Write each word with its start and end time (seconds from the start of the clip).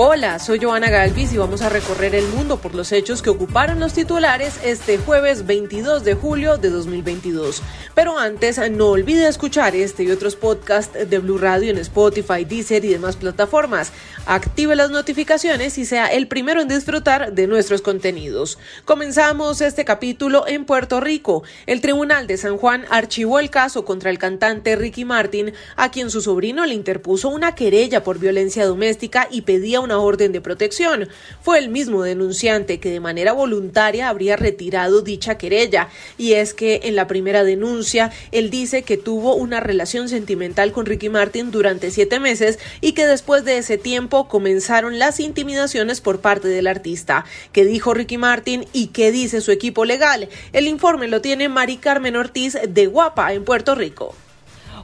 Hola, 0.00 0.38
soy 0.38 0.60
Joana 0.62 0.90
Galvis 0.90 1.32
y 1.32 1.38
vamos 1.38 1.60
a 1.60 1.70
recorrer 1.70 2.14
el 2.14 2.28
mundo 2.28 2.60
por 2.60 2.72
los 2.72 2.92
hechos 2.92 3.20
que 3.20 3.30
ocuparon 3.30 3.80
los 3.80 3.94
titulares 3.94 4.60
este 4.62 4.96
jueves 4.96 5.44
22 5.44 6.04
de 6.04 6.14
julio 6.14 6.56
de 6.56 6.70
2022. 6.70 7.64
Pero 7.96 8.16
antes, 8.16 8.60
no 8.70 8.90
olvide 8.90 9.26
escuchar 9.26 9.74
este 9.74 10.04
y 10.04 10.12
otros 10.12 10.36
podcasts 10.36 11.10
de 11.10 11.18
Blue 11.18 11.36
Radio 11.36 11.72
en 11.72 11.78
Spotify, 11.78 12.44
Deezer 12.44 12.84
y 12.84 12.90
demás 12.90 13.16
plataformas. 13.16 13.90
Active 14.24 14.76
las 14.76 14.92
notificaciones 14.92 15.78
y 15.78 15.84
sea 15.84 16.06
el 16.06 16.28
primero 16.28 16.60
en 16.60 16.68
disfrutar 16.68 17.32
de 17.32 17.48
nuestros 17.48 17.82
contenidos. 17.82 18.56
Comenzamos 18.84 19.60
este 19.60 19.84
capítulo 19.84 20.46
en 20.46 20.64
Puerto 20.64 21.00
Rico. 21.00 21.42
El 21.66 21.80
Tribunal 21.80 22.28
de 22.28 22.36
San 22.36 22.56
Juan 22.56 22.84
archivó 22.88 23.40
el 23.40 23.50
caso 23.50 23.84
contra 23.84 24.10
el 24.10 24.18
cantante 24.18 24.76
Ricky 24.76 25.04
Martin, 25.04 25.54
a 25.74 25.90
quien 25.90 26.10
su 26.10 26.20
sobrino 26.20 26.66
le 26.66 26.74
interpuso 26.74 27.30
una 27.30 27.56
querella 27.56 28.04
por 28.04 28.20
violencia 28.20 28.64
doméstica 28.64 29.26
y 29.28 29.40
pedía 29.42 29.80
una 29.80 29.87
orden 29.96 30.32
de 30.32 30.42
protección. 30.42 31.08
Fue 31.40 31.58
el 31.58 31.70
mismo 31.70 32.02
denunciante 32.02 32.80
que 32.80 32.90
de 32.90 33.00
manera 33.00 33.32
voluntaria 33.32 34.10
habría 34.10 34.36
retirado 34.36 35.00
dicha 35.00 35.38
querella. 35.38 35.88
Y 36.18 36.34
es 36.34 36.52
que 36.52 36.80
en 36.84 36.96
la 36.96 37.06
primera 37.06 37.44
denuncia 37.44 38.12
él 38.32 38.50
dice 38.50 38.82
que 38.82 38.98
tuvo 38.98 39.34
una 39.34 39.60
relación 39.60 40.10
sentimental 40.10 40.72
con 40.72 40.84
Ricky 40.84 41.08
Martin 41.08 41.50
durante 41.50 41.90
siete 41.90 42.20
meses 42.20 42.58
y 42.80 42.92
que 42.92 43.06
después 43.06 43.44
de 43.44 43.58
ese 43.58 43.78
tiempo 43.78 44.28
comenzaron 44.28 44.98
las 44.98 45.20
intimidaciones 45.20 46.00
por 46.00 46.20
parte 46.20 46.48
del 46.48 46.66
artista. 46.66 47.24
¿Qué 47.52 47.64
dijo 47.64 47.94
Ricky 47.94 48.18
Martin 48.18 48.66
y 48.72 48.88
qué 48.88 49.10
dice 49.12 49.40
su 49.40 49.52
equipo 49.52 49.84
legal? 49.84 50.28
El 50.52 50.66
informe 50.66 51.08
lo 51.08 51.20
tiene 51.20 51.48
Mari 51.48 51.78
Carmen 51.78 52.16
Ortiz 52.16 52.58
de 52.68 52.86
Guapa 52.86 53.32
en 53.32 53.44
Puerto 53.44 53.74
Rico. 53.74 54.14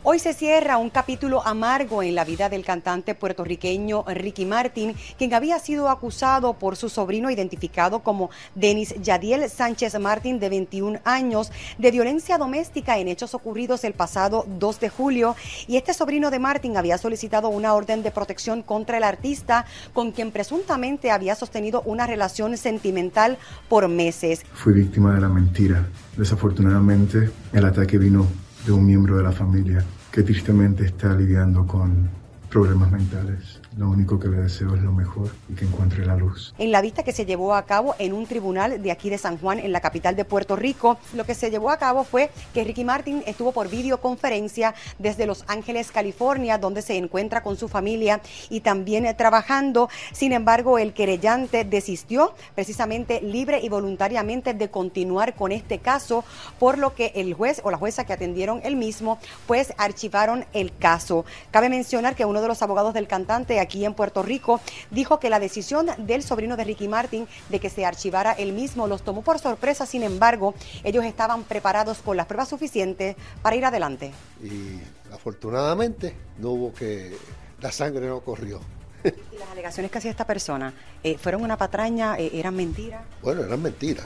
Hoy 0.06 0.18
se 0.18 0.34
cierra 0.34 0.76
un 0.76 0.90
capítulo 0.90 1.46
amargo 1.46 2.02
en 2.02 2.14
la 2.14 2.26
vida 2.26 2.50
del 2.50 2.62
cantante 2.62 3.14
puertorriqueño 3.14 4.04
Ricky 4.06 4.44
Martin, 4.44 4.94
quien 5.16 5.32
había 5.32 5.58
sido 5.58 5.88
acusado 5.88 6.52
por 6.58 6.76
su 6.76 6.90
sobrino 6.90 7.30
identificado 7.30 8.00
como 8.00 8.28
Denis 8.54 8.94
Yadiel 9.00 9.48
Sánchez 9.48 9.98
Martin, 9.98 10.38
de 10.38 10.50
21 10.50 11.00
años, 11.04 11.50
de 11.78 11.90
violencia 11.90 12.36
doméstica 12.36 12.98
en 12.98 13.08
hechos 13.08 13.32
ocurridos 13.32 13.82
el 13.84 13.94
pasado 13.94 14.44
2 14.58 14.80
de 14.80 14.90
julio. 14.90 15.36
Y 15.68 15.78
este 15.78 15.94
sobrino 15.94 16.30
de 16.30 16.38
Martin 16.38 16.76
había 16.76 16.98
solicitado 16.98 17.48
una 17.48 17.72
orden 17.72 18.02
de 18.02 18.10
protección 18.10 18.60
contra 18.60 18.98
el 18.98 19.04
artista, 19.04 19.64
con 19.94 20.12
quien 20.12 20.32
presuntamente 20.32 21.12
había 21.12 21.34
sostenido 21.34 21.80
una 21.86 22.06
relación 22.06 22.58
sentimental 22.58 23.38
por 23.70 23.88
meses. 23.88 24.42
Fui 24.52 24.74
víctima 24.74 25.14
de 25.14 25.22
la 25.22 25.30
mentira. 25.30 25.88
Desafortunadamente, 26.14 27.30
el 27.54 27.64
ataque 27.64 27.96
vino 27.96 28.28
de 28.64 28.72
un 28.72 28.86
miembro 28.86 29.16
de 29.16 29.22
la 29.22 29.32
familia 29.32 29.84
que 30.10 30.22
tristemente 30.22 30.84
está 30.84 31.14
lidiando 31.14 31.66
con 31.66 32.23
problemas 32.54 32.92
mentales. 32.92 33.60
Lo 33.76 33.90
único 33.90 34.20
que 34.20 34.28
le 34.28 34.36
deseo 34.36 34.76
es 34.76 34.82
lo 34.82 34.92
mejor 34.92 35.28
y 35.48 35.54
que 35.54 35.64
encuentre 35.64 36.06
la 36.06 36.14
luz. 36.14 36.54
En 36.56 36.70
la 36.70 36.80
vista 36.82 37.02
que 37.02 37.10
se 37.10 37.26
llevó 37.26 37.52
a 37.52 37.64
cabo 37.64 37.96
en 37.98 38.12
un 38.12 38.26
tribunal 38.26 38.80
de 38.80 38.92
aquí 38.92 39.10
de 39.10 39.18
San 39.18 39.38
Juan, 39.38 39.58
en 39.58 39.72
la 39.72 39.80
capital 39.80 40.14
de 40.14 40.24
Puerto 40.24 40.54
Rico, 40.54 40.96
lo 41.14 41.24
que 41.24 41.34
se 41.34 41.50
llevó 41.50 41.70
a 41.70 41.78
cabo 41.78 42.04
fue 42.04 42.30
que 42.52 42.62
Ricky 42.62 42.84
Martin 42.84 43.24
estuvo 43.26 43.50
por 43.50 43.68
videoconferencia 43.68 44.72
desde 45.00 45.26
Los 45.26 45.42
Ángeles, 45.48 45.90
California, 45.90 46.56
donde 46.56 46.82
se 46.82 46.96
encuentra 46.96 47.42
con 47.42 47.56
su 47.56 47.66
familia 47.66 48.20
y 48.50 48.60
también 48.60 49.04
trabajando. 49.16 49.88
Sin 50.12 50.32
embargo, 50.32 50.78
el 50.78 50.92
querellante 50.92 51.64
desistió 51.64 52.36
precisamente 52.54 53.20
libre 53.20 53.58
y 53.64 53.68
voluntariamente 53.68 54.54
de 54.54 54.70
continuar 54.70 55.34
con 55.34 55.50
este 55.50 55.80
caso, 55.80 56.24
por 56.60 56.78
lo 56.78 56.94
que 56.94 57.10
el 57.16 57.34
juez 57.34 57.60
o 57.64 57.72
la 57.72 57.78
jueza 57.78 58.04
que 58.04 58.12
atendieron 58.12 58.60
el 58.62 58.76
mismo, 58.76 59.18
pues 59.48 59.74
archivaron 59.76 60.44
el 60.52 60.72
caso. 60.76 61.24
Cabe 61.50 61.68
mencionar 61.68 62.14
que 62.14 62.24
uno 62.24 62.40
de 62.40 62.43
los 62.48 62.62
abogados 62.62 62.94
del 62.94 63.06
cantante 63.06 63.60
aquí 63.60 63.84
en 63.84 63.94
Puerto 63.94 64.22
Rico, 64.22 64.60
dijo 64.90 65.20
que 65.20 65.30
la 65.30 65.40
decisión 65.40 65.88
del 65.98 66.22
sobrino 66.22 66.56
de 66.56 66.64
Ricky 66.64 66.88
Martin 66.88 67.26
de 67.48 67.60
que 67.60 67.70
se 67.70 67.84
archivara 67.84 68.32
el 68.32 68.52
mismo 68.52 68.86
los 68.86 69.02
tomó 69.02 69.22
por 69.22 69.38
sorpresa, 69.38 69.86
sin 69.86 70.02
embargo, 70.02 70.54
ellos 70.82 71.04
estaban 71.04 71.44
preparados 71.44 71.98
con 71.98 72.16
las 72.16 72.26
pruebas 72.26 72.48
suficientes 72.48 73.16
para 73.42 73.56
ir 73.56 73.64
adelante. 73.64 74.12
Y 74.42 74.80
afortunadamente 75.12 76.14
no 76.38 76.50
hubo 76.50 76.72
que, 76.72 77.16
la 77.64 77.72
sangre 77.72 78.06
no 78.06 78.20
corrió. 78.20 78.60
¿Y 79.04 79.38
las 79.38 79.48
alegaciones 79.50 79.90
que 79.90 79.98
hacía 79.98 80.10
esta 80.10 80.26
persona 80.26 80.74
eh, 81.02 81.16
fueron 81.16 81.42
una 81.42 81.56
patraña, 81.56 82.18
eh, 82.18 82.30
eran 82.34 82.54
mentiras? 82.54 83.02
Bueno, 83.22 83.42
eran 83.42 83.62
mentiras. 83.62 84.04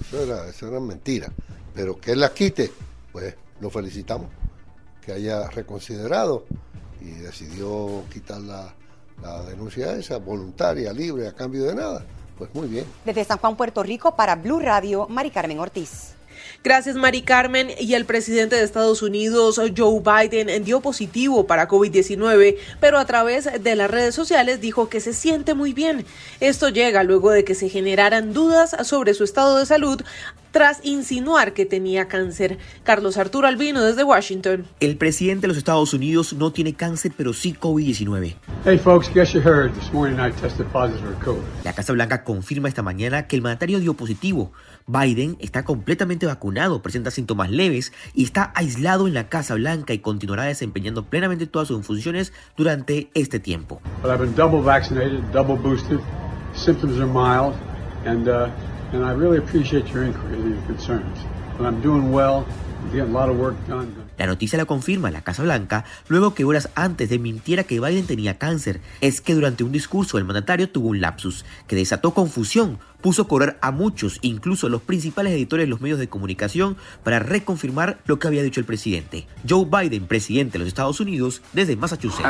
Eso, 0.00 0.24
era, 0.24 0.48
eso 0.48 0.66
eran 0.66 0.84
mentiras. 0.84 1.30
Pero 1.72 2.00
que 2.00 2.12
él 2.12 2.20
las 2.20 2.30
quite, 2.30 2.72
pues 3.12 3.34
lo 3.60 3.70
felicitamos. 3.70 4.28
Que 5.04 5.12
haya 5.12 5.48
reconsiderado 5.48 6.46
y 7.00 7.10
decidió 7.10 8.04
quitar 8.12 8.40
la, 8.40 8.74
la 9.22 9.42
denuncia 9.44 9.92
esa, 9.92 10.18
voluntaria, 10.18 10.92
libre, 10.92 11.28
a 11.28 11.34
cambio 11.34 11.64
de 11.64 11.74
nada. 11.74 12.04
Pues 12.36 12.54
muy 12.54 12.68
bien. 12.68 12.84
Desde 13.04 13.24
San 13.24 13.38
Juan, 13.38 13.56
Puerto 13.56 13.82
Rico, 13.82 14.14
para 14.14 14.36
Blue 14.36 14.60
Radio, 14.60 15.08
Mari 15.08 15.30
Carmen 15.30 15.58
Ortiz. 15.58 16.14
Gracias, 16.62 16.96
Mari 16.96 17.22
Carmen. 17.22 17.70
Y 17.78 17.94
el 17.94 18.04
presidente 18.04 18.56
de 18.56 18.62
Estados 18.62 19.02
Unidos, 19.02 19.60
Joe 19.76 20.00
Biden, 20.00 20.64
dio 20.64 20.80
positivo 20.80 21.46
para 21.46 21.68
COVID-19, 21.68 22.56
pero 22.80 22.98
a 22.98 23.04
través 23.06 23.48
de 23.62 23.76
las 23.76 23.90
redes 23.90 24.14
sociales 24.14 24.60
dijo 24.60 24.88
que 24.88 25.00
se 25.00 25.12
siente 25.12 25.54
muy 25.54 25.72
bien. 25.72 26.04
Esto 26.40 26.68
llega 26.68 27.02
luego 27.02 27.30
de 27.30 27.44
que 27.44 27.54
se 27.54 27.68
generaran 27.68 28.32
dudas 28.32 28.76
sobre 28.86 29.14
su 29.14 29.24
estado 29.24 29.58
de 29.58 29.66
salud 29.66 30.02
tras 30.50 30.80
insinuar 30.84 31.52
que 31.52 31.66
tenía 31.66 32.08
cáncer. 32.08 32.58
Carlos 32.82 33.16
Arturo 33.16 33.46
Albino 33.46 33.82
desde 33.82 34.04
Washington. 34.04 34.66
El 34.80 34.96
presidente 34.96 35.42
de 35.42 35.48
los 35.48 35.56
Estados 35.56 35.92
Unidos 35.94 36.32
no 36.32 36.52
tiene 36.52 36.74
cáncer, 36.74 37.12
pero 37.16 37.32
sí 37.32 37.54
COVID-19. 37.54 38.34
Hey 38.64 38.78
folks, 38.78 39.12
guess 39.12 39.32
you 39.32 39.40
heard 39.40 39.72
this 39.74 39.92
morning 39.92 40.18
I 40.18 40.32
tested 40.32 40.66
positive 40.66 41.00
for 41.00 41.24
COVID. 41.24 41.42
La 41.64 41.72
Casa 41.72 41.92
Blanca 41.92 42.24
confirma 42.24 42.68
esta 42.68 42.82
mañana 42.82 43.26
que 43.26 43.36
el 43.36 43.42
mandatario 43.42 43.80
dio 43.80 43.94
positivo. 43.94 44.52
Biden 44.86 45.36
está 45.40 45.64
completamente 45.64 46.26
vacunado, 46.26 46.80
presenta 46.82 47.10
síntomas 47.10 47.50
leves 47.50 47.92
y 48.14 48.24
está 48.24 48.52
aislado 48.54 49.06
en 49.06 49.14
la 49.14 49.28
Casa 49.28 49.54
Blanca 49.54 49.92
y 49.92 49.98
continuará 49.98 50.44
desempeñando 50.44 51.04
plenamente 51.04 51.46
todas 51.46 51.68
sus 51.68 51.84
funciones 51.86 52.32
durante 52.56 53.10
este 53.14 53.38
tiempo. 53.38 53.80
But 54.02 54.10
I've 54.10 54.18
been 54.18 54.34
double 54.34 54.62
vaccinated, 54.62 55.20
double 55.32 55.56
boosted. 55.56 56.00
Symptoms 56.54 56.98
are 56.98 57.06
mild 57.06 57.54
and 58.06 58.28
uh, 58.28 58.48
and 58.92 59.04
I 59.04 59.12
really 59.12 59.38
appreciate 59.38 59.86
your 59.92 60.04
inquiry 60.04 60.36
and 60.36 60.66
concerns. 60.66 61.18
But 61.56 61.66
I'm 61.66 61.80
doing 61.82 62.12
well. 62.12 62.46
I'm 62.80 62.90
getting 62.92 63.14
a 63.14 63.18
lot 63.18 63.28
of 63.28 63.38
work 63.38 63.56
done. 63.66 63.88
La 64.18 64.26
noticia 64.26 64.56
la 64.58 64.64
confirma 64.64 65.10
la 65.10 65.22
Casa 65.22 65.42
Blanca 65.42 65.84
luego 66.08 66.34
que 66.34 66.44
horas 66.44 66.70
antes 66.74 67.08
de 67.08 67.18
mintiera 67.18 67.64
que 67.64 67.80
Biden 67.80 68.06
tenía 68.06 68.38
cáncer. 68.38 68.80
Es 69.00 69.20
que 69.20 69.34
durante 69.34 69.64
un 69.64 69.72
discurso 69.72 70.18
el 70.18 70.24
mandatario 70.24 70.70
tuvo 70.70 70.88
un 70.88 71.00
lapsus 71.00 71.44
que 71.66 71.76
desató 71.76 72.14
confusión, 72.14 72.78
puso 73.00 73.22
a 73.22 73.28
correr 73.28 73.58
a 73.60 73.70
muchos, 73.70 74.18
incluso 74.22 74.66
a 74.66 74.70
los 74.70 74.82
principales 74.82 75.32
editores 75.32 75.66
de 75.66 75.70
los 75.70 75.80
medios 75.80 75.98
de 75.98 76.08
comunicación, 76.08 76.76
para 77.04 77.18
reconfirmar 77.18 77.98
lo 78.06 78.18
que 78.18 78.26
había 78.26 78.42
dicho 78.42 78.60
el 78.60 78.66
presidente. 78.66 79.26
Joe 79.48 79.66
Biden, 79.66 80.06
presidente 80.06 80.52
de 80.52 80.58
los 80.60 80.68
Estados 80.68 81.00
Unidos, 81.00 81.42
desde 81.52 81.76
Massachusetts. 81.76 82.24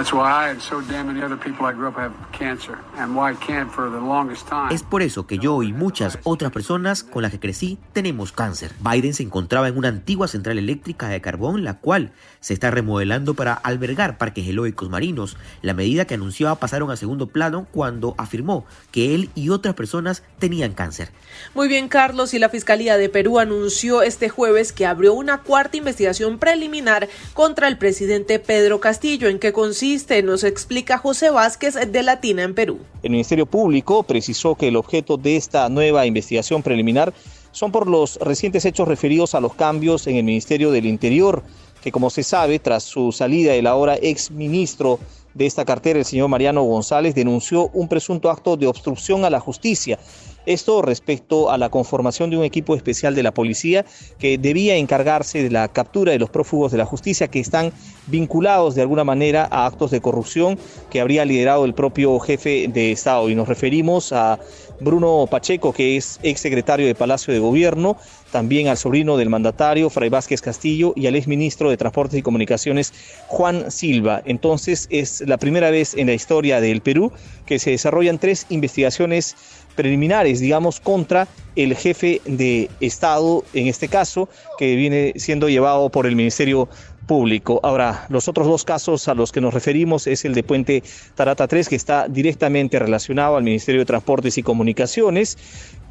Es 4.70 4.82
por 4.82 5.02
eso 5.02 5.26
que 5.26 5.38
yo 5.38 5.62
y 5.62 5.72
muchas 5.72 6.18
otras 6.24 6.52
personas 6.52 7.02
con 7.02 7.22
las 7.22 7.32
que 7.32 7.40
crecí 7.40 7.78
tenemos 7.92 8.32
cáncer. 8.32 8.72
Biden 8.80 9.14
se 9.14 9.22
encontraba 9.22 9.68
en 9.68 9.76
una 9.76 9.88
antigua 9.88 10.28
central 10.28 10.58
eléctrica 10.58 11.08
de 11.08 11.20
carbón, 11.20 11.64
la 11.64 11.78
cual 11.78 12.12
se 12.40 12.54
está 12.54 12.70
remodelando 12.70 13.34
para 13.34 13.54
albergar 13.54 14.18
parques 14.18 14.46
eológicos 14.46 14.90
marinos. 14.90 15.36
La 15.62 15.74
medida 15.74 16.04
que 16.04 16.14
anunciaba 16.14 16.56
pasaron 16.56 16.90
a 16.90 16.96
segundo 16.96 17.28
plano 17.28 17.66
cuando 17.70 18.14
afirmó 18.18 18.66
que 18.90 19.14
él 19.14 19.30
y 19.34 19.50
otras 19.50 19.74
personas 19.74 20.22
tenían 20.38 20.57
cáncer. 20.74 21.10
Muy 21.54 21.68
bien, 21.68 21.88
Carlos, 21.88 22.34
y 22.34 22.38
la 22.38 22.48
Fiscalía 22.48 22.96
de 22.96 23.08
Perú 23.08 23.38
anunció 23.38 24.02
este 24.02 24.28
jueves 24.28 24.72
que 24.72 24.86
abrió 24.86 25.14
una 25.14 25.42
cuarta 25.42 25.76
investigación 25.76 26.38
preliminar 26.38 27.08
contra 27.34 27.68
el 27.68 27.78
presidente 27.78 28.38
Pedro 28.38 28.80
Castillo. 28.80 29.28
¿En 29.28 29.38
qué 29.38 29.52
consiste? 29.52 30.22
Nos 30.22 30.44
explica 30.44 30.98
José 30.98 31.30
Vázquez 31.30 31.74
de 31.74 32.02
Latina 32.02 32.42
en 32.42 32.54
Perú. 32.54 32.78
El 33.02 33.10
Ministerio 33.10 33.46
Público 33.46 34.02
precisó 34.02 34.54
que 34.54 34.68
el 34.68 34.76
objeto 34.76 35.16
de 35.16 35.36
esta 35.36 35.68
nueva 35.68 36.06
investigación 36.06 36.62
preliminar 36.62 37.12
son 37.52 37.72
por 37.72 37.86
los 37.88 38.16
recientes 38.16 38.64
hechos 38.64 38.88
referidos 38.88 39.34
a 39.34 39.40
los 39.40 39.54
cambios 39.54 40.06
en 40.06 40.16
el 40.16 40.24
Ministerio 40.24 40.70
del 40.70 40.86
Interior, 40.86 41.42
que 41.82 41.92
como 41.92 42.10
se 42.10 42.22
sabe, 42.22 42.58
tras 42.58 42.82
su 42.82 43.12
salida 43.12 43.54
el 43.54 43.66
ahora 43.66 43.96
ex 44.00 44.30
ministro 44.30 44.98
de 45.34 45.46
esta 45.46 45.64
cartera, 45.64 45.98
el 45.98 46.04
señor 46.04 46.28
Mariano 46.28 46.62
González, 46.62 47.14
denunció 47.14 47.68
un 47.72 47.88
presunto 47.88 48.30
acto 48.30 48.56
de 48.56 48.66
obstrucción 48.66 49.24
a 49.24 49.30
la 49.30 49.40
justicia. 49.40 49.98
Esto 50.48 50.82
respecto 50.82 51.50
a 51.50 51.58
la 51.58 51.68
conformación 51.68 52.30
de 52.30 52.36
un 52.36 52.44
equipo 52.44 52.74
especial 52.74 53.14
de 53.14 53.22
la 53.22 53.32
policía 53.32 53.84
que 54.18 54.38
debía 54.38 54.76
encargarse 54.76 55.42
de 55.42 55.50
la 55.50 55.68
captura 55.68 56.12
de 56.12 56.18
los 56.18 56.30
prófugos 56.30 56.70
de 56.72 56.78
la 56.78 56.84
justicia 56.84 57.28
que 57.28 57.40
están 57.40 57.72
vinculados 58.06 58.74
de 58.74 58.82
alguna 58.82 59.04
manera 59.04 59.48
a 59.50 59.66
actos 59.66 59.90
de 59.90 60.00
corrupción 60.00 60.58
que 60.90 61.00
habría 61.00 61.24
liderado 61.24 61.64
el 61.64 61.74
propio 61.74 62.18
jefe 62.20 62.68
de 62.68 62.92
Estado. 62.92 63.28
Y 63.28 63.34
nos 63.34 63.48
referimos 63.48 64.12
a 64.12 64.38
Bruno 64.80 65.26
Pacheco, 65.28 65.72
que 65.72 65.96
es 65.96 66.20
ex 66.22 66.40
secretario 66.40 66.86
de 66.86 66.94
Palacio 66.94 67.34
de 67.34 67.40
Gobierno, 67.40 67.96
también 68.30 68.68
al 68.68 68.76
sobrino 68.76 69.16
del 69.16 69.28
mandatario, 69.28 69.90
Fray 69.90 70.08
Vázquez 70.08 70.40
Castillo, 70.40 70.92
y 70.94 71.08
al 71.08 71.16
exministro 71.16 71.70
de 71.70 71.76
Transportes 71.76 72.18
y 72.18 72.22
Comunicaciones, 72.22 72.92
Juan 73.26 73.70
Silva. 73.70 74.22
Entonces 74.24 74.86
es 74.90 75.08
es 75.08 75.26
la 75.26 75.36
primera 75.38 75.70
vez 75.70 75.94
en 75.94 76.06
la 76.06 76.14
historia 76.14 76.60
del 76.60 76.80
Perú 76.80 77.12
que 77.46 77.58
se 77.58 77.70
desarrollan 77.70 78.18
tres 78.18 78.46
investigaciones 78.50 79.36
preliminares, 79.78 80.40
digamos, 80.40 80.80
contra 80.80 81.28
el 81.54 81.76
jefe 81.76 82.20
de 82.26 82.68
Estado, 82.80 83.44
en 83.54 83.68
este 83.68 83.86
caso, 83.86 84.28
que 84.58 84.74
viene 84.74 85.12
siendo 85.14 85.48
llevado 85.48 85.88
por 85.88 86.08
el 86.08 86.16
Ministerio 86.16 86.68
Público. 87.06 87.60
Ahora, 87.62 88.04
los 88.08 88.26
otros 88.26 88.48
dos 88.48 88.64
casos 88.64 89.06
a 89.06 89.14
los 89.14 89.30
que 89.30 89.40
nos 89.40 89.54
referimos 89.54 90.08
es 90.08 90.24
el 90.24 90.34
de 90.34 90.42
Puente 90.42 90.82
Tarata 91.14 91.46
3, 91.46 91.68
que 91.68 91.76
está 91.76 92.08
directamente 92.08 92.80
relacionado 92.80 93.36
al 93.36 93.44
Ministerio 93.44 93.80
de 93.80 93.86
Transportes 93.86 94.36
y 94.36 94.42
Comunicaciones, 94.42 95.38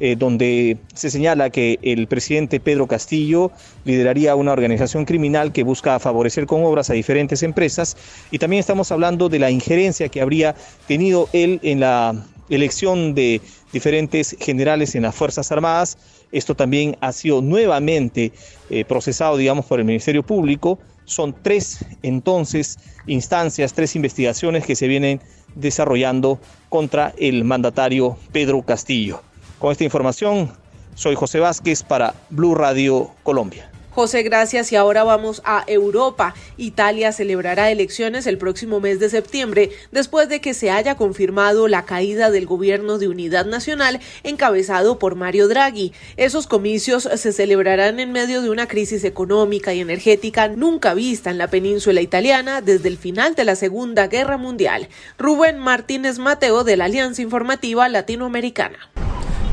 eh, 0.00 0.16
donde 0.16 0.76
se 0.94 1.08
señala 1.08 1.48
que 1.48 1.78
el 1.80 2.08
presidente 2.08 2.60
Pedro 2.60 2.86
Castillo 2.86 3.50
lideraría 3.86 4.36
una 4.36 4.52
organización 4.52 5.06
criminal 5.06 5.50
que 5.52 5.64
busca 5.64 5.98
favorecer 5.98 6.44
con 6.44 6.62
obras 6.62 6.90
a 6.90 6.92
diferentes 6.92 7.42
empresas. 7.42 7.96
Y 8.30 8.38
también 8.38 8.60
estamos 8.60 8.92
hablando 8.92 9.30
de 9.30 9.38
la 9.38 9.50
injerencia 9.50 10.10
que 10.10 10.20
habría 10.20 10.54
tenido 10.86 11.30
él 11.32 11.58
en 11.62 11.80
la 11.80 12.14
elección 12.48 13.14
de 13.14 13.40
diferentes 13.72 14.36
generales 14.40 14.94
en 14.94 15.02
las 15.02 15.14
Fuerzas 15.14 15.50
Armadas. 15.52 15.98
Esto 16.32 16.54
también 16.54 16.96
ha 17.00 17.12
sido 17.12 17.42
nuevamente 17.42 18.32
eh, 18.70 18.84
procesado, 18.84 19.36
digamos, 19.36 19.66
por 19.66 19.78
el 19.78 19.86
Ministerio 19.86 20.22
Público. 20.22 20.78
Son 21.04 21.34
tres, 21.42 21.84
entonces, 22.02 22.78
instancias, 23.06 23.72
tres 23.72 23.96
investigaciones 23.96 24.66
que 24.66 24.76
se 24.76 24.88
vienen 24.88 25.20
desarrollando 25.54 26.38
contra 26.68 27.14
el 27.18 27.44
mandatario 27.44 28.18
Pedro 28.32 28.62
Castillo. 28.62 29.22
Con 29.58 29.72
esta 29.72 29.84
información, 29.84 30.50
soy 30.94 31.14
José 31.14 31.40
Vázquez 31.40 31.82
para 31.82 32.14
Blue 32.30 32.54
Radio 32.54 33.10
Colombia. 33.22 33.70
José, 33.98 34.22
gracias. 34.22 34.70
Y 34.70 34.76
ahora 34.76 35.02
vamos 35.02 35.42
a 35.44 35.64
Europa. 35.66 36.32
Italia 36.56 37.10
celebrará 37.10 37.72
elecciones 37.72 38.28
el 38.28 38.38
próximo 38.38 38.78
mes 38.78 39.00
de 39.00 39.10
septiembre, 39.10 39.72
después 39.90 40.28
de 40.28 40.40
que 40.40 40.54
se 40.54 40.70
haya 40.70 40.94
confirmado 40.94 41.66
la 41.66 41.84
caída 41.84 42.30
del 42.30 42.46
gobierno 42.46 42.98
de 42.98 43.08
unidad 43.08 43.44
nacional 43.44 43.98
encabezado 44.22 45.00
por 45.00 45.16
Mario 45.16 45.48
Draghi. 45.48 45.92
Esos 46.16 46.46
comicios 46.46 47.08
se 47.12 47.32
celebrarán 47.32 47.98
en 47.98 48.12
medio 48.12 48.40
de 48.40 48.50
una 48.50 48.68
crisis 48.68 49.02
económica 49.02 49.74
y 49.74 49.80
energética 49.80 50.46
nunca 50.46 50.94
vista 50.94 51.30
en 51.30 51.38
la 51.38 51.50
península 51.50 52.00
italiana 52.00 52.60
desde 52.60 52.86
el 52.86 52.98
final 52.98 53.34
de 53.34 53.46
la 53.46 53.56
Segunda 53.56 54.06
Guerra 54.06 54.36
Mundial. 54.36 54.88
Rubén 55.18 55.58
Martínez 55.58 56.20
Mateo 56.20 56.62
de 56.62 56.76
la 56.76 56.84
Alianza 56.84 57.20
Informativa 57.20 57.88
Latinoamericana. 57.88 58.78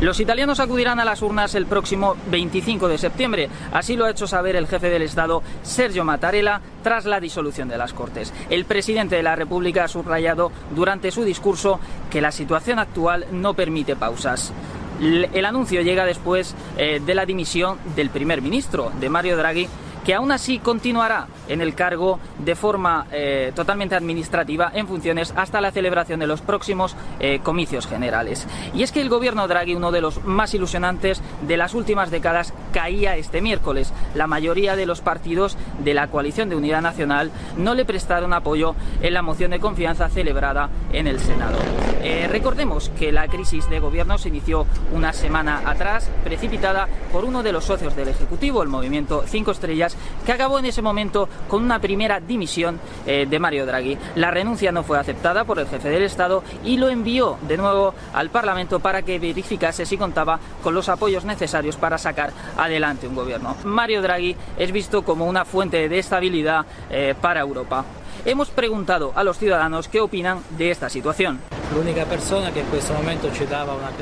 Los 0.01 0.19
italianos 0.19 0.59
acudirán 0.59 1.00
a 1.00 1.06
las 1.06 1.21
urnas 1.21 1.56
el 1.56 1.68
próximo 1.68 2.18
25 2.30 2.89
de 2.89 2.97
septiembre. 2.97 3.50
Así 3.71 3.95
lo 3.95 4.06
ha 4.06 4.12
hecho 4.12 4.27
saber 4.27 4.57
el 4.57 4.68
jefe 4.68 4.89
del 4.89 5.03
Estado, 5.03 5.42
Sergio 5.63 6.03
Mattarella, 6.03 6.59
tras 6.83 7.06
la 7.06 7.21
disolución 7.21 7.69
de 7.69 7.77
las 7.77 7.94
Cortes. 7.94 8.33
El 8.50 8.65
presidente 8.65 9.15
de 9.15 9.24
la 9.24 9.38
República 9.38 9.86
ha 9.86 9.88
subrayado 9.88 10.51
durante 10.75 11.12
su 11.12 11.24
discurso 11.24 11.80
que 12.12 12.19
la 12.19 12.33
situación 12.33 12.77
actual 12.77 13.25
no 13.31 13.53
permite 13.53 13.95
pausas. 13.95 14.51
El 15.00 15.45
anuncio 15.45 15.81
llega 15.81 16.06
después 16.06 16.56
eh, 16.77 17.01
de 17.06 17.15
la 17.15 17.25
dimisión 17.25 17.77
del 17.95 18.09
primer 18.09 18.42
ministro, 18.42 18.92
de 19.00 19.09
Mario 19.09 19.38
Draghi, 19.38 19.68
que 20.06 20.13
aún 20.13 20.31
así 20.31 20.60
continuará 20.60 21.28
en 21.48 21.62
el 21.62 21.74
cargo 21.74 22.19
de 22.40 22.56
forma 22.56 23.07
eh, 23.12 23.52
totalmente 23.56 23.96
administrativa 23.96 24.72
en 24.74 24.88
funciones 24.88 25.34
hasta 25.36 25.62
la 25.62 25.72
celebración 25.72 26.19
de 26.19 26.28
los 26.28 26.42
próximos 26.42 26.96
eh, 27.19 27.40
comicios 27.44 27.88
generales. 27.88 28.48
Y 28.74 28.84
es 28.84 28.92
que 28.92 29.02
el 29.02 29.10
gobierno 29.10 29.48
Draghi, 29.48 29.75
uno 29.75 29.92
de 29.92 30.02
los 30.02 30.24
más 30.24 30.54
ilusionantes 30.54 31.22
de 31.42 31.57
las 31.57 31.74
últimas 31.74 32.12
décadas, 32.12 32.54
caía 32.72 33.18
este 33.18 33.42
miércoles. 33.42 33.94
La 34.13 34.28
mayoría 34.28 34.75
de 34.75 34.86
los 34.86 35.02
partidos 35.02 35.57
de 35.80 35.94
la 35.94 36.07
coalición 36.07 36.50
de 36.50 36.56
unidad 36.56 36.81
nacional 36.81 37.31
no 37.57 37.74
le 37.74 37.86
prestaron 37.86 38.34
apoyo 38.34 38.75
en 39.02 39.13
la 39.13 39.22
moción 39.22 39.52
de 39.52 39.60
confianza 39.60 40.10
celebrada 40.10 40.69
en 40.94 41.07
el 41.07 41.19
Senado. 41.19 41.57
Eh, 42.04 42.28
recordemos 42.30 42.90
que 42.90 43.12
la 43.12 43.28
crisis 43.28 43.68
de 43.69 43.80
gobierno 43.80 44.18
se 44.18 44.30
inició 44.30 44.68
una 44.94 45.13
semana 45.13 45.63
atrás, 45.66 46.10
precipitada 46.24 46.88
por 47.12 47.25
uno 47.25 47.42
de 47.42 47.52
los 47.52 47.63
socios 47.63 47.96
del 47.96 48.10
Ejecutivo, 48.10 48.62
el 48.62 48.69
movimiento 48.69 49.24
Cinco 49.25 49.52
Estrellas, 49.52 49.94
que 50.25 50.31
acabó 50.31 50.59
en 50.59 50.65
ese 50.65 50.81
momento 50.81 51.30
con 51.47 51.63
una 51.63 51.80
primera 51.80 52.19
dimisión 52.19 52.80
eh, 53.06 53.27
de 53.30 53.39
Mario 53.39 53.65
Draghi. 53.65 53.97
La 54.15 54.31
renuncia 54.31 54.71
no 54.71 54.83
fue 54.83 55.00
aceptada 55.00 55.44
por 55.44 55.59
el 55.59 55.68
jefe 55.68 55.89
del 55.89 56.03
Estado 56.03 56.44
y 56.63 56.77
lo 56.77 56.89
envió 56.89 57.38
de 57.47 57.57
nuevo 57.57 57.94
al 58.13 58.30
Parlamento 58.30 58.80
para 58.80 59.01
que 59.01 59.19
verificase 59.19 59.86
si 59.86 59.97
contaba 59.97 60.39
con 60.63 60.74
los 60.74 60.89
apoyos 60.89 61.25
necesarios 61.25 61.77
para 61.77 61.97
sacar 61.97 62.31
adelante 62.57 63.07
un 63.07 63.15
gobierno. 63.15 63.56
Mario 63.63 64.01
Draghi 64.01 64.36
es 64.57 64.71
visto 64.71 65.03
como 65.03 65.25
una 65.25 65.45
fuente 65.45 65.88
de 65.89 66.00
estabilidad 66.00 66.65
eh, 66.89 67.13
para 67.19 67.42
Europa. 67.42 67.86
Hemos 68.25 68.50
preguntado 68.50 69.12
a 69.15 69.24
los 69.24 69.38
ciudadanos 69.38 69.88
qué 69.88 70.01
opinan 70.01 70.42
de 70.57 70.71
esta 70.71 70.89
situación. 70.89 71.39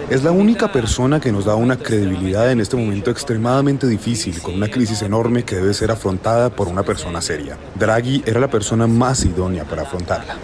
Es 0.10 0.24
la 0.24 0.31
única 0.31 0.71
persona 0.71 1.19
que 1.19 1.31
nos 1.31 1.45
da 1.45 1.56
una 1.56 1.77
credibilidad 1.77 2.51
en 2.51 2.60
este 2.60 2.75
momento 2.75 3.12
extremadamente 3.12 3.88
difícil, 3.88 4.42
con 4.42 4.56
una 4.56 4.68
crisis 4.68 5.01
enorme 5.01 5.44
que 5.44 5.56
debe 5.56 5.74
ser 5.74 5.92
afrontada 5.92 6.50
por 6.50 6.68
una 6.68 6.83
persona 6.83 7.21
seria. 7.21 7.57
Draghi 7.75 8.24
era 8.25 8.39
la 8.39 8.50
persona 8.50 8.88
más 8.88 9.25
idónea 9.25 9.63
para 9.63 9.83
afrontarla. 9.83 10.36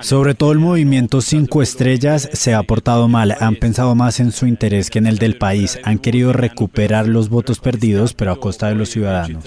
Sobre 0.00 0.34
todo 0.34 0.52
el 0.52 0.58
movimiento 0.58 1.20
Cinco 1.20 1.62
Estrellas 1.62 2.28
se 2.32 2.54
ha 2.54 2.62
portado 2.62 3.08
mal, 3.08 3.36
han 3.40 3.56
pensado 3.56 3.94
más 3.94 4.20
en 4.20 4.32
su 4.32 4.46
interés 4.46 4.90
que 4.90 4.98
en 4.98 5.06
el 5.06 5.18
del 5.18 5.38
país, 5.38 5.78
han 5.84 5.98
querido 5.98 6.32
recuperar 6.32 7.08
los 7.08 7.28
votos 7.28 7.60
perdidos, 7.60 8.14
pero 8.14 8.32
a 8.32 8.40
costa 8.40 8.68
de 8.68 8.74
los 8.74 8.90
ciudadanos. 8.90 9.44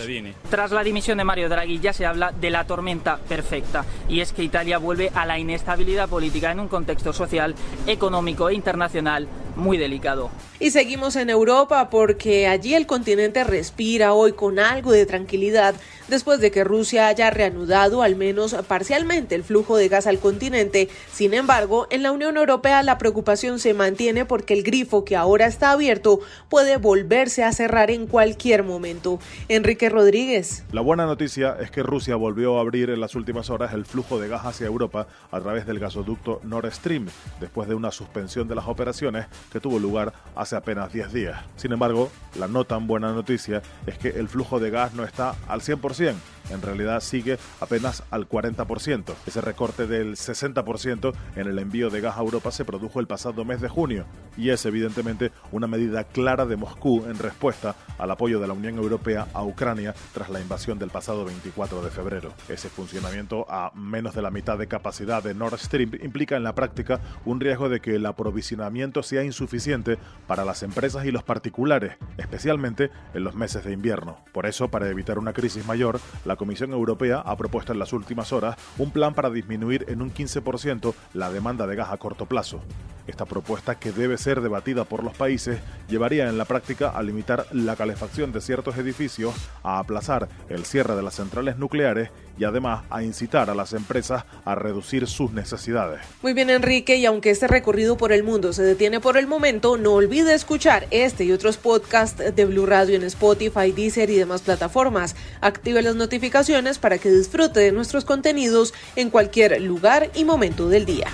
Tras 0.50 0.72
la 0.72 0.84
dimisión 0.84 1.18
de 1.18 1.24
Mario 1.24 1.50
Draghi 1.50 1.80
ya 1.80 1.94
se 1.94 2.06
habla 2.06 2.32
de 2.32 2.50
la 2.50 2.66
tormenta 2.66 3.18
perfecta, 3.18 3.86
y 4.10 4.22
es 4.22 4.34
que 4.34 4.44
Italia 4.44 4.78
vuelve 4.78 5.12
a 5.14 5.26
la 5.26 5.40
inestabilidad 5.40 6.10
política 6.10 6.52
en 6.52 6.60
un 6.60 6.68
contexto 6.68 7.14
social, 7.14 7.56
económico 7.88 8.50
e 8.50 8.54
internacional 8.54 9.28
muy 9.56 9.78
delicado. 9.78 10.30
Y 10.60 10.72
seguimos 10.72 11.16
en 11.16 11.30
Europa 11.30 11.90
porque 11.90 12.48
allí 12.48 12.74
el 12.74 12.86
continente 12.86 13.44
respira 13.44 14.14
hoy 14.14 14.34
con 14.34 14.60
algo 14.60 14.92
de 14.92 15.06
tranquilidad 15.06 15.76
después 16.08 16.40
de 16.40 16.52
que 16.52 16.64
Rusia 16.64 17.08
haya 17.08 17.30
reanudado 17.30 18.02
al 18.04 18.16
menos 18.16 18.56
parcialmente 18.68 19.36
el 19.36 19.44
flujo 19.44 19.78
de 19.78 19.90
gas 19.90 20.08
al 20.08 20.20
continente. 20.20 20.90
Sin 21.12 21.34
embargo, 21.34 21.88
en 21.90 22.04
la 22.04 22.12
Unión 22.12 22.38
Europea 22.38 22.84
la 22.84 22.98
preocupación 22.98 23.60
se 23.60 23.74
mantiene 23.74 24.26
porque 24.26 24.54
el 24.54 24.64
grifo 24.64 25.06
que 25.06 25.16
ahora 25.16 25.46
está 25.46 25.72
abierto 25.72 26.20
puede 26.50 26.78
volverse 26.78 27.44
a 27.44 27.52
cerrar 27.52 27.92
en 27.92 28.08
cualquier 28.08 28.64
momento. 28.64 29.20
Enrique 29.48 29.90
Rodríguez. 29.90 30.64
La 30.72 30.82
buena 30.82 31.06
noticia 31.06 31.58
es 31.60 31.72
que 31.72 31.84
Rusia 31.84 32.16
volvió 32.16 32.58
a 32.58 32.62
abrir 32.62 32.90
en 32.90 33.00
las 33.00 33.16
últimas 33.16 33.50
horas 33.50 33.74
el 33.74 33.86
flujo 33.86 34.20
de 34.20 34.28
gas 34.28 34.46
hacia 34.46 34.68
Europa 34.68 35.08
a 35.32 35.40
través 35.40 35.66
del 35.66 35.80
gasoducto 35.80 36.40
Nord 36.44 36.72
Stream, 36.72 37.08
después 37.40 37.68
de 37.68 37.76
una 37.76 37.92
suspensión 37.92 38.48
de 38.48 38.56
las 38.56 38.68
operaciones 38.68 39.28
que 39.52 39.60
tuvo 39.60 39.80
lugar 39.80 40.14
hace 40.36 40.56
apenas 40.56 40.92
10 40.92 41.14
días. 41.14 41.42
Sin 41.56 41.72
embargo, 41.72 42.12
la 42.36 42.48
no 42.48 42.66
tan 42.66 42.88
buena 42.88 43.14
noticia 43.14 43.62
es 43.86 43.98
que 43.98 44.10
el 44.10 44.28
flujo 44.28 44.60
de 44.60 44.70
gas 44.70 44.94
no 44.94 45.04
está 45.04 45.36
al 45.48 45.62
100%, 45.62 45.93
100% 45.94 46.33
en 46.50 46.62
realidad 46.62 47.00
sigue 47.02 47.38
apenas 47.60 48.04
al 48.12 48.28
40%. 48.28 49.14
Ese 49.26 49.42
recorte 49.42 49.88
del 49.88 50.16
60% 50.16 51.14
en 51.36 51.48
el 51.48 51.60
envío 51.60 51.90
de 51.90 52.02
gas 52.02 52.18
a 52.18 52.22
Europa 52.22 52.52
se 52.52 52.66
produjo 52.66 53.00
el 53.00 53.08
pasado 53.08 53.46
mes 53.46 53.62
de 53.62 53.70
junio 53.70 54.06
y 54.38 54.50
es 54.50 54.66
evidentemente 54.66 55.32
una 55.52 55.68
medida 55.68 56.04
clara 56.04 56.46
de 56.46 56.56
Moscú 56.56 57.06
en 57.06 57.20
respuesta 57.20 57.76
al 57.98 58.12
apoyo 58.12 58.40
de 58.40 58.48
la 58.48 58.54
Unión 58.54 58.78
Europea 58.78 59.28
a 59.34 59.44
Ucrania 59.44 59.94
tras 60.14 60.30
la 60.30 60.40
invasión 60.40 60.80
del 60.80 60.90
pasado 60.90 61.26
24 61.26 61.82
de 61.82 61.92
febrero. 61.92 62.34
Ese 62.50 62.70
funcionamiento 62.70 63.46
a 63.50 63.72
menos 63.76 64.16
de 64.16 64.22
la 64.22 64.32
mitad 64.32 64.58
de 64.58 64.68
capacidad 64.68 65.24
de 65.24 65.34
Nord 65.34 65.60
Stream 65.60 65.92
implica 66.02 66.36
en 66.36 66.44
la 66.44 66.56
práctica 66.56 67.00
un 67.26 67.40
riesgo 67.40 67.70
de 67.70 67.80
que 67.80 67.96
el 67.96 68.06
aprovisionamiento 68.06 69.04
sea 69.04 69.24
insuficiente 69.24 69.98
para 70.28 70.46
las 70.46 70.64
empresas 70.64 71.06
y 71.06 71.12
los 71.12 71.24
particulares, 71.24 71.98
especialmente 72.18 72.90
en 73.14 73.24
los 73.24 73.36
meses 73.36 73.64
de 73.64 73.74
invierno. 73.74 74.18
Por 74.32 74.46
eso, 74.46 74.70
para 74.70 74.90
evitar 74.90 75.20
una 75.20 75.34
crisis 75.34 75.66
mayor, 75.66 76.00
la 76.34 76.38
Comisión 76.38 76.74
Europea 76.74 77.20
ha 77.20 77.38
propuesto 77.38 77.74
en 77.74 77.80
las 77.80 77.94
últimas 77.94 78.34
horas 78.34 78.56
un 78.80 78.90
plan 78.90 79.14
para 79.14 79.30
disminuir 79.30 79.86
en 79.88 80.02
un 80.02 80.12
15% 80.12 80.96
la 81.14 81.30
demanda 81.30 81.68
de 81.68 81.76
gas 81.76 81.92
a 81.92 81.98
corto 81.98 82.26
plazo. 82.26 82.60
Esta 83.06 83.26
propuesta, 83.26 83.76
que 83.76 83.92
debe 83.92 84.18
ser 84.18 84.40
debatida 84.40 84.86
por 84.86 85.04
los 85.04 85.14
países, 85.14 85.60
llevaría 85.90 86.30
en 86.30 86.38
la 86.38 86.46
práctica 86.46 86.90
a 86.90 87.04
limitar 87.04 87.46
la 87.52 87.76
calefacción 87.76 88.32
de 88.32 88.40
ciertos 88.40 88.78
edificios, 88.78 89.34
a 89.62 89.80
aplazar 89.80 90.30
el 90.48 90.66
cierre 90.66 90.96
de 90.96 91.04
las 91.04 91.16
centrales 91.16 91.58
nucleares 91.58 92.10
y 92.38 92.46
además 92.46 92.86
a 92.90 93.04
incitar 93.04 93.50
a 93.50 93.56
las 93.56 93.74
empresas 93.74 94.24
a 94.46 94.56
reducir 94.56 95.08
sus 95.08 95.34
necesidades. 95.34 96.02
Muy 96.22 96.34
bien, 96.34 96.50
Enrique, 96.50 96.96
y 96.96 97.06
aunque 97.06 97.30
este 97.30 97.48
recorrido 97.48 97.98
por 97.98 98.14
el 98.14 98.24
mundo 98.24 98.54
se 98.54 98.64
detiene 98.64 99.02
por 99.02 99.18
el 99.18 99.28
momento, 99.28 99.78
no 99.78 99.94
olvide 99.94 100.34
escuchar 100.34 100.88
este 100.90 101.26
y 101.26 101.34
otros 101.34 101.58
podcasts 101.58 102.36
de 102.36 102.46
Blue 102.46 102.66
Radio 102.66 102.96
en 102.96 103.04
Spotify, 103.04 103.72
Deezer 103.72 104.10
y 104.10 104.16
demás 104.16 104.42
plataformas. 104.42 105.16
Active 105.42 105.82
las 105.82 105.96
notificaciones 105.96 106.80
para 106.80 106.98
que 106.98 107.12
disfrute 107.12 107.60
de 107.60 107.72
nuestros 107.74 108.06
contenidos 108.06 108.74
en 108.96 109.10
cualquier 109.10 109.62
lugar 109.62 110.10
y 110.16 110.24
momento 110.24 110.70
del 110.70 110.86
día. 110.86 111.08